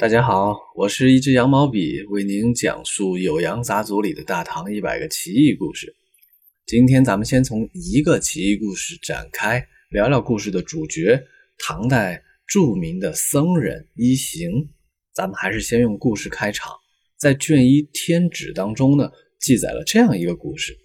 [0.00, 5.94] 大家好，我是一支羊毛笔，为您讲述《酉阳杂俎》里的大唐一百个奇异故事。
[6.64, 11.22] 今天咱们先从一个奇异故事展开，聊聊故事的主角——
[11.62, 14.70] 唐代著名的僧人一行。
[15.12, 16.72] 咱们还是先用故事开场，
[17.18, 20.78] 在卷一《天旨》当中呢，记载了这样一个故事：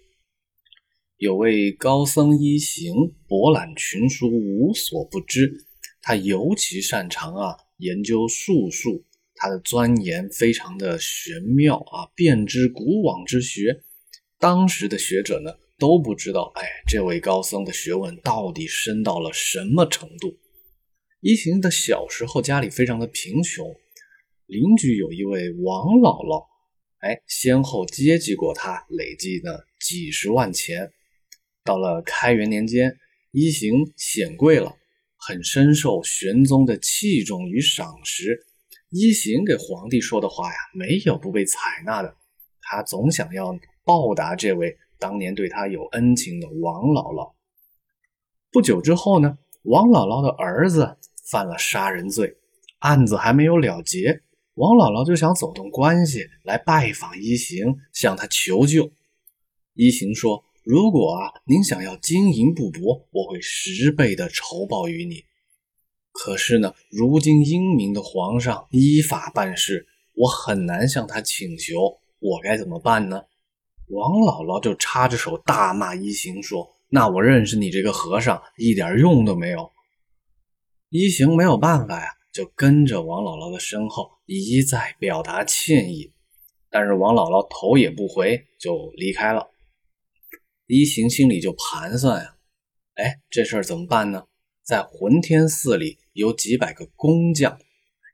[1.16, 2.92] 有位高僧一行，
[3.26, 5.64] 博览群书，无所不知。
[6.02, 7.56] 他尤其擅长啊。
[7.78, 9.04] 研究术数，
[9.36, 13.82] 他的钻研非常的玄妙啊，遍知古往之学。
[14.38, 20.38] 当时的学者呢都不知道，哎，这位高僧的学问到底深到了什么程度？
[21.20, 23.74] 一行的小时候家里非常的贫穷，
[24.46, 26.46] 邻居有一位王姥姥，
[27.00, 30.92] 哎，先后接济过他，累计呢几十万钱。
[31.64, 32.96] 到了开元年间，
[33.32, 34.76] 一行显贵了。
[35.18, 38.45] 很深受玄宗的器重与赏识，
[38.90, 42.16] 一行给皇帝说的话呀，没有不被采纳的。
[42.60, 47.34] 他总想要报答这位当年对他有恩情的王姥姥。
[48.50, 50.96] 不久之后呢，王姥姥的儿子
[51.30, 52.36] 犯了杀人罪，
[52.78, 54.22] 案子还没有了结，
[54.54, 58.90] 王姥姥就想走动关系来拜访一行，向他求救。
[59.74, 60.44] 一行说。
[60.68, 65.22] 如果啊，您想要金银不薄，我会十倍的酬报于你。
[66.18, 73.22] 可是呢，如今英明的皇上依法办事，我很难向他请求，我该怎么办呢？
[73.88, 79.70] 王姥姥就插着手大骂一行说：“那我认识你这个和尚一点用都没有。”
[80.90, 86.12] 一行没有办法呀，就跟着王姥姥的身后一再表达歉意，
[86.70, 89.50] 但是王姥姥头也不回就离开了。
[90.66, 92.36] 一行心里就盘算呀，
[92.94, 94.24] 哎，这事儿怎么办呢？
[94.64, 97.58] 在浑天寺里有几百个工匠，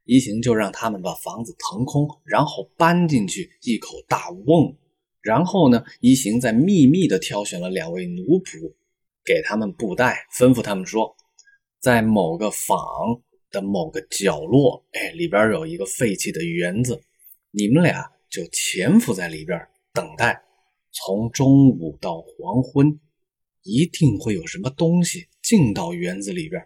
[0.05, 4.77] 一行就让他们把房子腾空，然后搬进去一口大瓮。
[5.21, 8.75] 然后呢，一行再秘密的挑选了两位奴仆，
[9.25, 11.15] 给他们布袋，吩咐他们说，
[11.81, 12.77] 在某个坊
[13.53, 17.01] 的某个角落，哎，里边有一个废弃的园子，
[17.53, 19.57] 你们俩就潜伏在里边
[19.93, 20.43] 等待。
[20.91, 22.99] 从中午到黄昏，
[23.63, 26.61] 一定会有什么东西进到园子里边。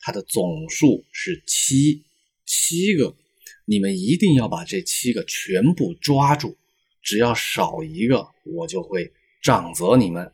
[0.00, 2.04] 它的总数是七
[2.44, 3.16] 七个，
[3.64, 6.56] 你们一定要把这七个全部抓住。
[7.02, 10.32] 只要少一个，我就会杖责你们。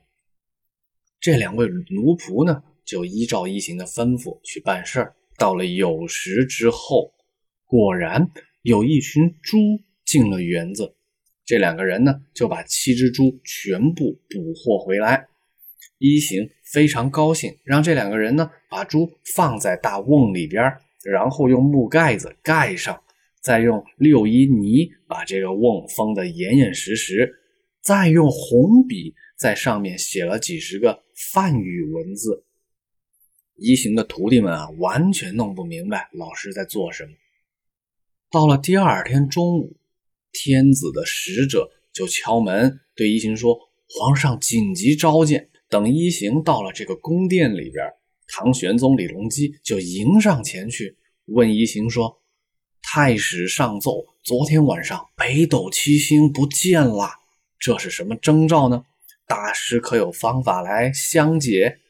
[1.21, 5.17] 这两位奴仆呢，就依照一行的吩咐去办事儿。
[5.37, 7.15] 到了酉时之后，
[7.65, 8.31] 果然
[8.63, 10.95] 有一群猪进了园子。
[11.45, 15.29] 这两个人呢，就把七只猪全部捕获回来。
[15.99, 20.63] 一行非常高兴，让这两个人呢把猪放在大瓮里边，
[21.03, 23.03] 然后用木盖子盖上，
[23.41, 27.35] 再用六一泥把这个瓮封得严严实实，
[27.81, 32.45] 再用红笔在上面写了几十个梵语文字。
[33.57, 37.11] 一行的徒弟们啊，完全弄不明白老师在做什么。
[38.31, 39.77] 到了第二天中午。
[40.37, 43.57] 天子的使者就敲门，对一行说
[43.87, 47.85] ：“皇上紧急召见。”等一行到了这个宫殿里边，
[48.29, 52.23] 唐玄宗李隆基就迎上前去，问一行说
[52.81, 57.11] ：“太史上奏，昨天晚上北斗七星不见了，
[57.59, 58.85] 这是什么征兆呢？
[59.27, 61.81] 大师可有方法来相解？”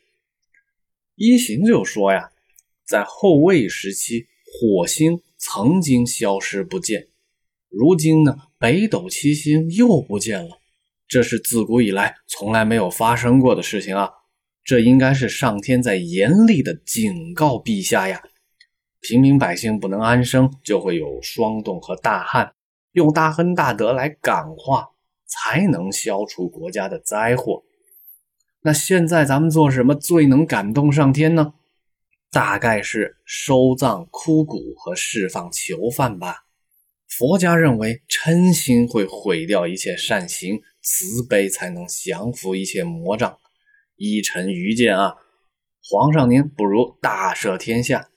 [1.17, 2.31] 一行就说：“呀，
[2.87, 7.09] 在后魏时期，火星曾经消失不见。”
[7.69, 10.59] 如今呢，北斗七星又不见了，
[11.07, 14.11] 这是自古以来从来没有发生过的事情啊！
[14.65, 18.23] 这应该是上天在严厉的警告陛下呀！
[19.01, 22.55] 平民百姓不能安生，就会有霜冻和大旱，
[22.93, 24.89] 用大恩大德来感化，
[25.27, 27.63] 才能消除国家的灾祸。
[28.63, 31.53] 那现在咱们做什么最能感动上天呢？
[32.31, 36.47] 大概是收葬枯骨和释放囚犯吧。
[37.07, 43.39] 佛家认为嗔心会毁掉一切善行，慈悲才能降服一切魔障。
[43.97, 45.15] 依臣愚见啊，
[45.83, 48.11] 皇上您不如大赦天下。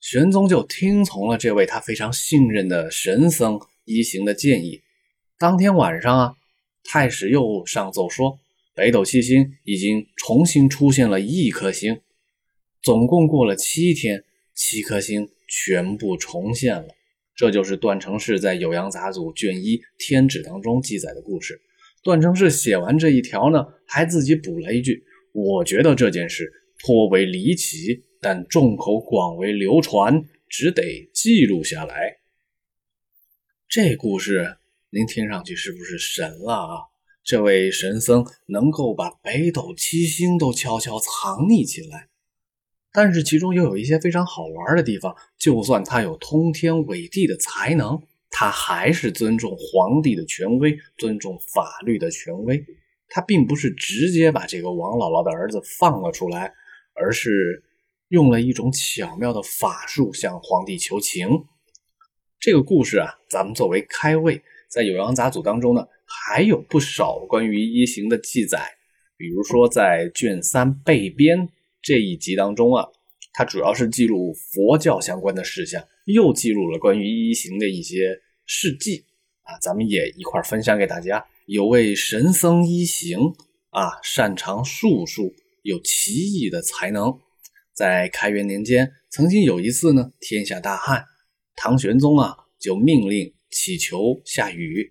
[0.00, 4.82] 玄宗就听从了这位他非常信任的神僧一行的建议。
[5.38, 6.34] 当天晚上啊，
[6.84, 8.38] 太史又上奏说，
[8.74, 12.00] 北斗七星已经重新出现了一颗星。
[12.82, 14.22] 总共过了七天，
[14.54, 16.88] 七颗星全部重现了。
[17.36, 21.60] 这就是段成式在《酉阳杂俎》卷一《天旨》当中记载的故事。
[22.02, 32.18] 段成式写完这一条呢，还自己补了一句：“我觉得这件事颇为离奇，但众口广为流传，只得记录下来。”
[33.68, 34.58] 这故事
[34.90, 36.76] 您听上去是不是神了啊？
[37.24, 42.08] 这位神僧能够把北斗七星都悄悄藏匿起来，
[42.94, 45.14] 但是其中又有一些非常好玩的地方。
[45.36, 48.00] 就算他有通天纬地的才能，
[48.30, 52.64] 他还是尊重皇帝的权威，尊重法律的权威。
[53.08, 56.54] 他并不是直接把这个王姥姥的儿子放了出来，
[56.94, 57.64] 而是
[58.08, 61.44] 用了一种巧妙的法术向皇帝求情。
[62.38, 68.76] 这个故事啊，咱们作为开胃，在《酉阳杂俎》当中呢，还有不少关于一行的记载。
[69.16, 71.48] 比如说，在卷三备编
[71.84, 72.88] 这一集当中啊，
[73.34, 79.04] 它主要是记录佛教相关的事项，又记录了关于一行的一些事迹
[79.42, 81.22] 啊，咱们也一块分享给大家。
[81.44, 83.18] 有位神僧一行
[83.68, 87.18] 啊，擅长术数，有奇异的才能。
[87.74, 91.04] 在开元年间，曾经有一次呢，天下大旱。
[91.54, 94.90] 唐玄宗啊，就命令祈求下雨。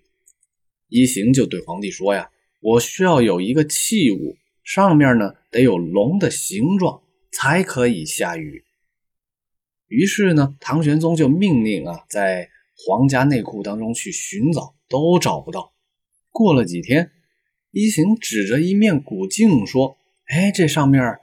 [0.88, 2.30] 一行就对皇帝说呀
[2.62, 8.64] ：“我需要有一个器物，上面呢得有龙的形状，才可以下雨。”
[9.86, 15.72] 于是呢，唐玄宗就命令啊，在皇家内库当中去寻找，都找不到。
[16.30, 17.12] 过了几天，
[17.70, 19.96] 一行指着一面古镜说
[20.26, 21.18] ：“哎，这上面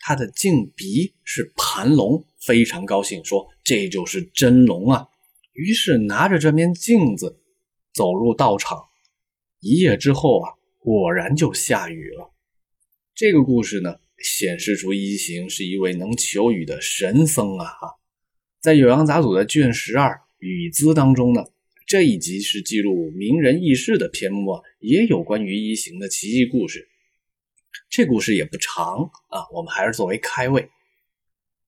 [0.00, 5.08] 它的镜鼻是盘龙。”非常高兴，说：“这就是真龙啊！”
[5.52, 7.40] 于是拿着这面镜子
[7.92, 8.86] 走入道场。
[9.60, 12.32] 一夜之后啊，果然就下雨了。
[13.18, 17.64] 这个故事呢，显示出一行是一位能求雨的神僧啊！
[17.64, 17.88] 哈，
[18.60, 21.42] 在《酉阳杂俎》的卷十二《雨资》当中呢，
[21.84, 26.86] 这一集是记录名人轶事的篇目，也有关于一行的奇异故事。
[27.90, 30.68] 这故事也不长啊，我们还是作为开胃。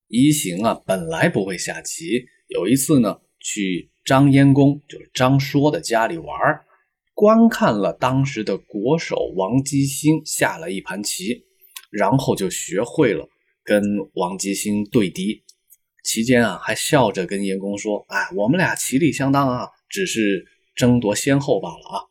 [0.06, 2.26] 一行啊，本来不会下棋。
[2.46, 6.28] 有一次呢，去张燕公，就是张说的家里玩
[7.20, 11.44] 观看了当时的国手王吉星下了一盘棋，
[11.90, 13.28] 然后就学会了
[13.62, 13.82] 跟
[14.14, 15.42] 王吉星对敌。
[16.02, 22.08] 期间啊，还笑着跟燕公说：“哎，我们俩棋力相当啊，只是争夺先后罢了啊。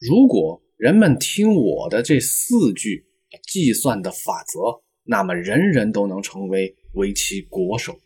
[0.00, 3.06] 如果人们听我的这四句
[3.46, 7.98] 计算的法则，那么人人都能成为。”围棋国手，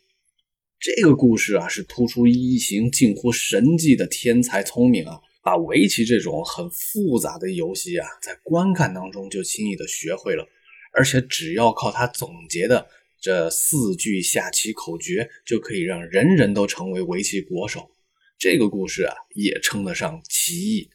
[0.79, 10.45] 这个故事啊，是突出一行近乎神迹的天才聪明啊，把围棋这种很复杂的游戏啊，在观看当中就轻易的学会了，
[10.93, 12.89] 而且只要靠他总结的
[13.21, 17.89] 这四句下棋口诀，就可以让人人都成为围棋国手。
[18.37, 20.91] 这个故事啊，也称得上奇异。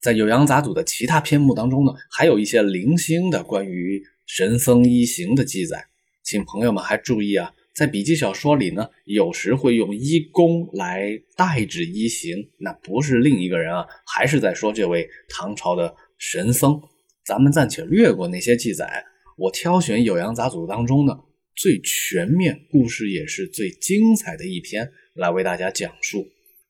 [0.00, 5.88] 在《酉阳杂俎》的其他篇目当中呢，还有一些零星的关于神僧一行的记载。
[6.22, 16.80] 请朋友们还注意啊，在笔记小说里呢，有时会用一公来代指一行，那不是另一个人啊，还是在说这位唐朝的神僧。
[17.24, 19.04] 咱们暂且略过那些记载，
[19.38, 21.16] 我挑选《酉阳杂俎》当中呢
[21.54, 26.26] 最全面、故事也是最精彩的一篇来为大家讲述。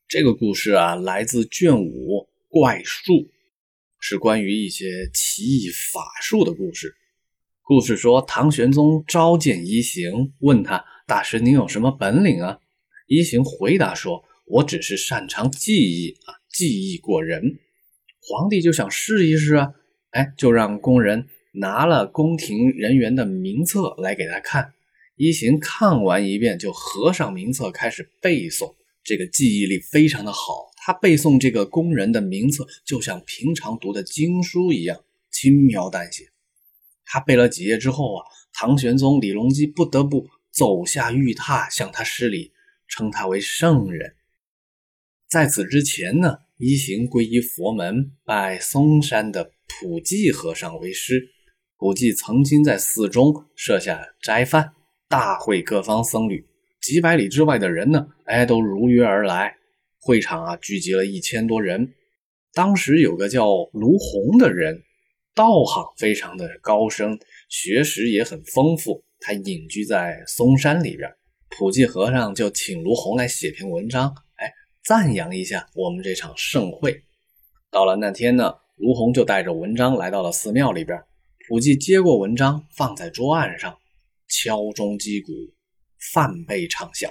[0.07, 2.19] 这个故事啊，来自卷五
[2.49, 3.13] 《怪术》，
[4.01, 6.95] 是关于一些奇异法术的故事。
[7.71, 12.59] 故事说，唐玄宗召见一行，问他：“大师，您有什么本领啊？”
[13.07, 17.61] 一行回答说：“我只是擅长技艺啊，技艺过人。”
[18.21, 19.73] 皇帝就想试一试啊，
[20.11, 24.73] 哎，就让工人拿了宫廷人员的名册来给他看。
[25.15, 28.75] 一行看完一遍，就合上名册开始背诵。
[29.05, 36.25] 这个记忆力非常的好，他背诵这个工人的名册，就像平常读的经书一样，轻描淡写。
[37.13, 42.53] 他背了几页之后啊，唐玄宗李隆基不得不走下玉榻向他施礼，
[42.87, 44.15] 称他为圣人。
[45.29, 51.31] 在此之前呢，一行皈依佛门，拜嵩山的普济和尚为师。
[51.77, 54.73] 普济曾经在寺中设下斋饭，
[55.09, 56.47] 大会各方僧侣，
[56.81, 59.57] 几百里之外的人呢，哎，都如约而来。
[59.99, 61.93] 会场啊，聚集了一千多人。
[62.53, 64.85] 当时有个叫卢洪的人。
[65.35, 67.19] 道行非常的高深，
[67.49, 69.05] 学识也很丰富。
[69.21, 71.09] 他隐居在嵩山里边，
[71.51, 74.51] 普济和尚就请卢洪来写篇文章，哎，
[74.85, 77.05] 赞扬一下我们这场盛会。
[77.71, 80.99] 到了那天呢，卢洪就带着文章来到了寺庙里边。
[81.49, 83.77] 普济接过文章，放在桌案上，
[84.29, 85.33] 敲钟击鼓，
[86.13, 87.11] 梵贝唱响。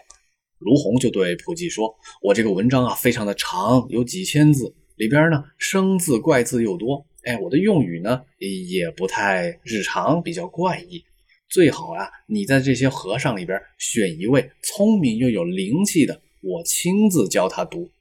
[0.57, 11.05] 卢洪就对普济说：“我这个文章啊，非常的长，有几千字，里边呢生字怪字又多。”哎，我的用语呢也不太日常，比较怪异。
[11.47, 17.91] 最好啊，你在这些和尚里边选一位聪明又有灵气的，我亲自教他读。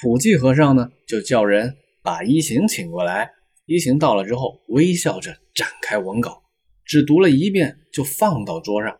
[0.00, 3.30] 普济和尚呢，就叫人把一行请过来。
[3.66, 6.42] 一行到了之后，微笑着展开文稿，
[6.82, 8.98] 只读了一遍就放到桌上。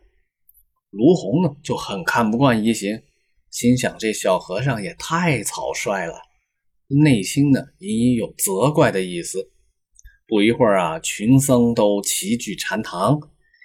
[0.91, 3.01] 卢洪呢就很看不惯一行，
[3.49, 6.21] 心想这小和尚也太草率了，
[7.03, 9.51] 内心呢隐隐有责怪的意思。
[10.27, 13.19] 不一会儿啊，群僧都齐聚禅堂，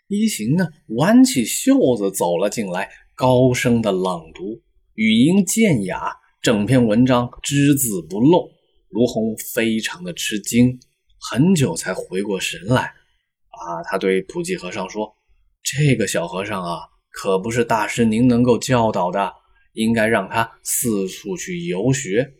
[0.09, 4.62] 一行呢挽起袖子走了进来，高声的朗读，
[4.95, 8.49] 语音渐雅，整篇文章只字不漏。
[8.90, 10.78] 卢洪非常的吃惊。
[11.18, 15.16] 很久才回过神来，啊，他对普济和尚说
[15.62, 16.78] ：“这个小和尚啊，
[17.11, 19.33] 可不是大师您能够教导的，
[19.73, 22.33] 应该让他四处去游学。”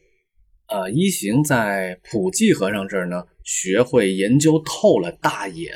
[0.69, 5.73] 呃，一行在普济和尚这儿呢，学会研究透了大眼，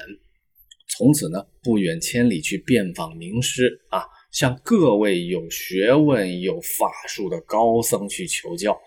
[0.89, 8.81] 从此呢，不远千里去遍访名师啊，向各位有学问、有法术的高僧去求教。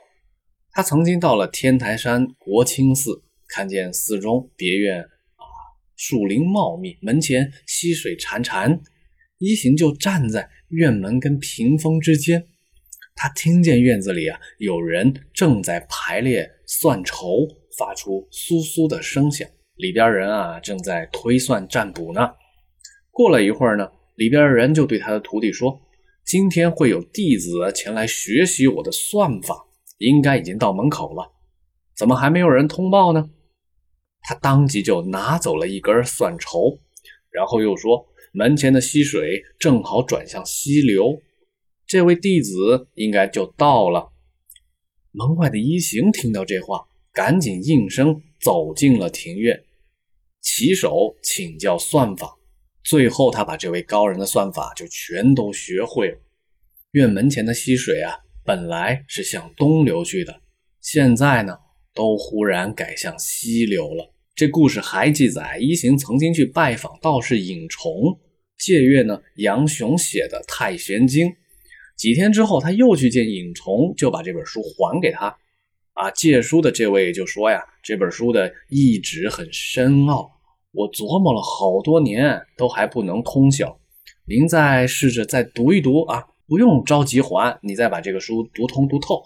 [0.71, 3.23] 他曾经到了天台山国清寺。
[3.45, 5.45] 看见寺中别院啊，
[5.95, 8.79] 树林茂密，门前溪水潺潺，
[9.37, 12.47] 一行就站在院门跟屏风之间。
[13.15, 19.47] 他听见院子里啊有人正在排列算筹，发出簌簌的声响。
[19.75, 22.29] 里边人啊正在推算占卜呢。
[23.11, 25.81] 过了一会儿呢，里边人就对他的徒弟说
[26.25, 29.65] ：“今天会有弟子前来学习我的算法，
[29.97, 31.31] 应该已经到门口了，
[31.95, 33.29] 怎么还没有人通报呢？”
[34.21, 36.79] 他当即就拿走了一根算筹，
[37.31, 41.19] 然后又说：“门前的溪水正好转向溪流，
[41.93, 44.09] 这位弟子应该就到了。”
[45.13, 49.63] 门外的一行听到这话，赶紧应声走进了庭院，
[50.41, 52.35] 起手请教算法。
[52.83, 56.17] 最后，他把这位高人的算法就全都学会了。
[56.93, 60.41] 院门前的溪水啊，本来是向东流去的，
[60.81, 61.55] 现在呢，
[61.93, 64.11] 都忽然改向西流了。
[64.33, 68.19] 这故事还记载，一行曾经去拜访道士尹崇，
[68.57, 71.27] 借阅呢杨雄写的《太玄经》。
[72.03, 75.27] 几天之后，他又去见尹崇，就把这本书还给他。
[75.93, 80.29] 啊，借书的这位就说呀，这本书的意旨很深奥，
[80.73, 83.79] 我琢磨了好多年，都还不能通晓。
[84.27, 89.23] 您再试着再读一读啊，不用着急还，你再把这个书读通读透。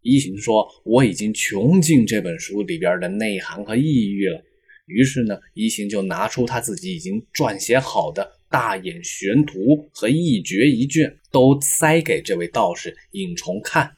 [0.00, 4.42] 一行说：“我已经穷尽这本书里边的内涵和意蕴了。”
[4.86, 9.58] 于是呢，一行就拿出他自己已经撰写好的《大眼玄图》
[9.92, 13.90] 和《一绝》一卷，都塞给这位道士尹崇看。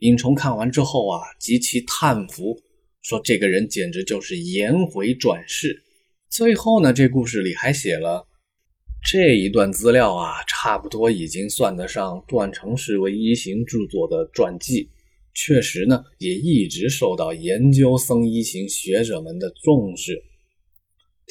[0.00, 2.60] 尹崇看完之后啊，极其叹服，
[3.02, 5.80] 说：“这个人简直就是颜回转世。”
[6.28, 8.26] 最后呢，这故事里还写了
[9.08, 14.90] 这一段资料啊，差不多已经算得上段成式为一行制作的传记。
[15.34, 20.20] 确实呢，也一直受到研究僧一行学者们的重视。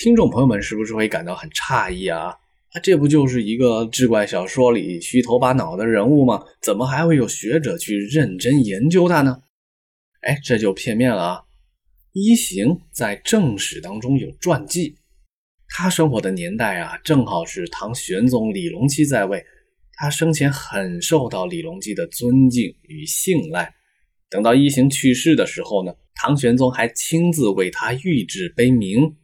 [0.03, 2.35] 听众朋友们是不是会感到很诧异啊？
[2.71, 6.43] 啊，这不就是一个志怪小说里虚头巴脑的人物吗？
[6.59, 9.43] 怎么还会有学者去认真研究他呢？
[10.21, 11.41] 哎，这就片面了啊！
[12.13, 14.95] 一行在正史当中有传记，
[15.67, 19.45] 他生活的年代啊，正好是唐玄宗李隆基在位，
[19.93, 23.71] 他生前很受到李隆基的尊敬与信赖。
[24.31, 29.15] 等到一行去世的时候呢，唐玄宗还亲自为他御制碑铭。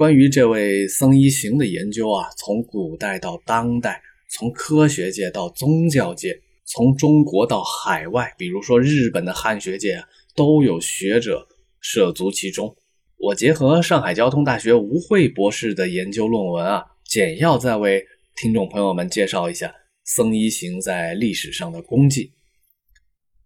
[0.00, 10.02] 关于这位僧一行的研究啊，从古代到当代，从科学界到宗教界，从中国到海外，比如说日本的汉学界，
[10.34, 11.46] 都有学者
[11.82, 12.74] 涉足其中。
[13.18, 18.02] 我结合上海交通大学吴慧博士的研究论文啊，简要再为
[18.36, 19.70] 听众朋友们介绍一下
[20.06, 22.32] 僧一行在历史上的功绩。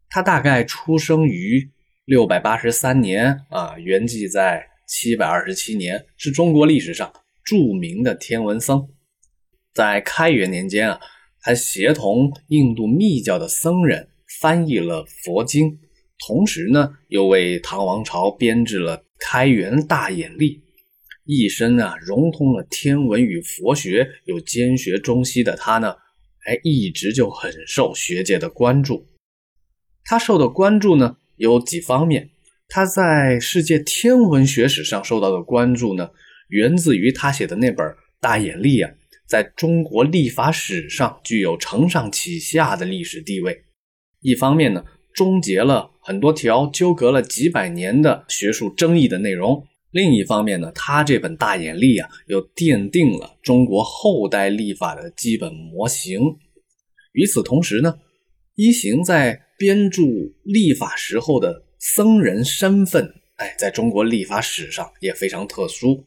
[0.09, 1.69] 他大概出生于
[2.05, 7.13] 六百八十三年啊，圆寂在七百二十七年，是中国历史上
[7.45, 8.89] 著名的天文僧。
[9.73, 11.01] 在开元年间啊，
[11.41, 14.09] 他协同印度密教的僧人
[14.41, 15.79] 翻译了佛经，
[16.27, 20.59] 同时呢，又为唐王朝编制了《开元大眼历》。
[21.25, 25.97] 一生啊，融通了天文与佛学，又兼学中西的他呢，
[26.47, 29.09] 哎，一直就很受学界的关注。
[30.05, 32.31] 他受到关注呢，有几方面。
[32.69, 36.11] 他在世界天文学史上受到的关注呢，
[36.49, 37.87] 源自于他写的那本
[38.21, 38.93] 《大眼历》啊，
[39.29, 43.65] 在中国历法史上具有承上启下的历史地位。
[44.21, 56.21] 一方面呢，终结了很多条纠葛了几百年的学术争议的内容；另一方面呢，他这本《大眼历》啊，又奠定了中国后代历法的基本模型。
[57.13, 57.99] 与此同时呢，
[58.57, 60.03] 一行在编著
[60.43, 66.03] 历法时候的僧人身份，哎，在中国历法史上也非常特殊。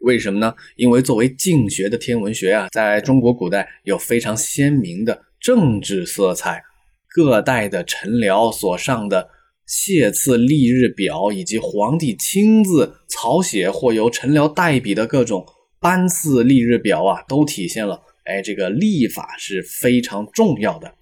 [0.00, 0.54] 为什么呢？
[0.76, 6.62] 因为作为经学的天文学啊，在中国古代有非常鲜明的政治色彩。
[7.08, 9.30] 各代的臣僚所上的
[9.66, 15.46] 谢赐历日表，以及皇帝亲自草写或由臣僚代笔的各种
[15.80, 20.94] 班次历日表啊，都体现了哎，这个历法是非常重要的。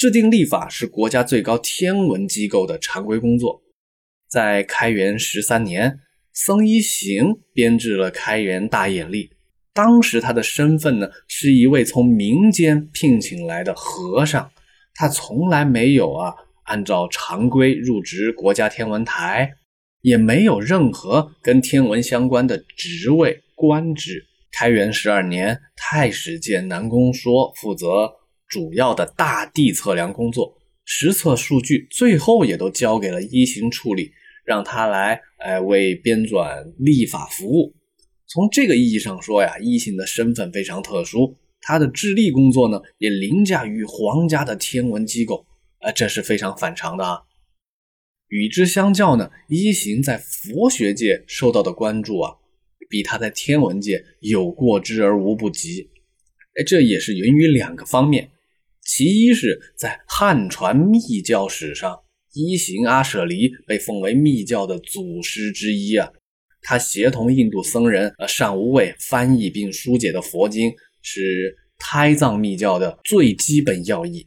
[0.00, 3.60] 制定历法是国家最高天文机构的常规工作。
[4.30, 5.98] 在开元十三年，
[6.32, 9.26] 僧一行编制了《开元大眼历》，
[9.74, 14.50] 当时他的身份呢，是一位从民间聘请来的和尚。
[14.94, 19.52] 他从来没有啊，按照常规入职国家天文台，
[20.00, 24.24] 也没有任何跟天文相关的职位官职。
[24.50, 28.10] 开元十二年，太史监南宫说负责
[28.50, 34.10] 主要的大地测量工作，实测数据最后也都交给了一行处理，
[34.44, 37.72] 让他来哎为编纂历法服务。
[38.26, 41.38] 从这个意义上说呀，一行的身份非常特殊。
[41.62, 45.46] 他的智力工作呢，也凌驾于皇家的天文机构，
[45.78, 47.20] 啊，这是非常反常的啊。
[48.28, 52.34] 与之相较呢，一行在佛学界受到的关注啊，
[52.88, 55.90] 比他在天文界有过之而无不及。
[56.54, 58.30] 哎，这也是源于两个方面，
[58.92, 62.00] 其一是在汉传密教史上，
[62.34, 66.10] 一行阿舍离被奉为密教的祖师之一啊，
[66.60, 70.72] 他协同印度僧人呃上无畏翻译并疏解的佛经。
[71.02, 74.26] 是胎藏密教的最基本要义。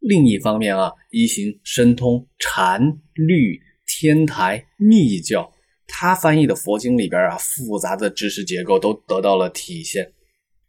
[0.00, 2.80] 另一方面啊，一行深通禅
[3.14, 5.50] 律天台密教，
[5.86, 10.12] 他翻译的佛经里边啊，复杂的知识结构都得到了体现。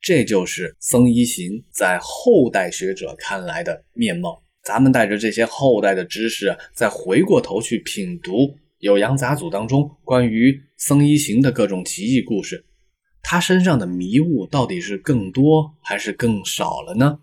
[0.06, 4.44] 这就是僧一行在后代学者看来的面貌。
[4.64, 8.34] 咱们带着这些后代的知识，再回过头去品读
[8.82, 12.64] 《酉阳杂俎》当中关于僧一行的各种奇异故事。
[13.24, 17.22] 他身上的迷雾到底是更多还是更少了呢？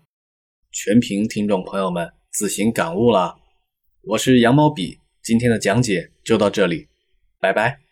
[0.73, 3.37] 全凭听众朋友们自行感悟了。
[4.01, 6.89] 我是羊毛笔，今天的讲解就到这里，
[7.39, 7.82] 拜拜。